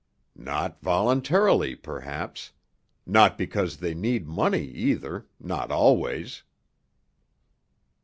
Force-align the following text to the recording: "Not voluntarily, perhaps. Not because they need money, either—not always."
"Not 0.35 0.81
voluntarily, 0.81 1.75
perhaps. 1.75 2.53
Not 3.05 3.37
because 3.37 3.77
they 3.77 3.93
need 3.93 4.27
money, 4.27 4.65
either—not 4.65 5.69
always." 5.71 6.41